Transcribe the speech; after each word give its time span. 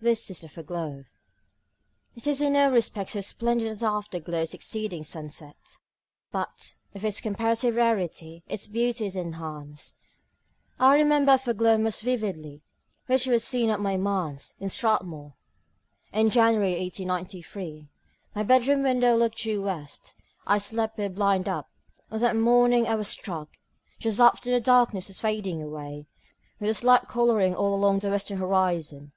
This 0.00 0.28
is 0.28 0.40
the 0.40 0.48
foreglow. 0.48 1.04
It 2.16 2.26
is 2.26 2.40
in 2.40 2.54
no 2.54 2.68
respect 2.68 3.10
so 3.10 3.20
splendid 3.20 3.68
as 3.68 3.78
the 3.78 3.86
afterglow 3.86 4.44
succeeding 4.44 5.04
sunset; 5.04 5.76
but, 6.32 6.74
because 6.92 6.96
of 7.00 7.04
its 7.04 7.20
comparative 7.20 7.76
rarity, 7.76 8.42
its 8.48 8.66
beauty 8.66 9.06
is 9.06 9.14
enhanced. 9.14 10.00
I 10.80 10.96
remember 10.96 11.34
a 11.34 11.38
foreglow 11.38 11.78
most 11.80 12.00
vividly 12.00 12.64
which 13.06 13.26
was 13.26 13.44
seen 13.44 13.70
at 13.70 13.78
my 13.78 13.96
manse, 13.96 14.52
in 14.58 14.68
Strathmore, 14.68 15.34
in 16.12 16.28
January 16.30 16.72
1893. 16.80 17.88
My 18.34 18.42
bedroom 18.42 18.82
window 18.82 19.14
looked 19.14 19.38
due 19.38 19.62
west; 19.62 20.12
I 20.44 20.58
slept 20.58 20.98
with 20.98 21.06
the 21.12 21.16
blind 21.16 21.48
up. 21.48 21.70
On 22.10 22.18
that 22.18 22.34
morning 22.34 22.88
I 22.88 22.96
was 22.96 23.06
struck, 23.06 23.50
just 24.00 24.18
after 24.18 24.50
the 24.50 24.60
darkness 24.60 25.06
was 25.06 25.20
fading 25.20 25.62
away, 25.62 26.08
with 26.58 26.68
a 26.70 26.74
slight 26.74 27.06
colouring 27.06 27.54
all 27.54 27.72
along 27.72 28.00
the 28.00 28.10
western 28.10 28.38
horizon. 28.38 29.12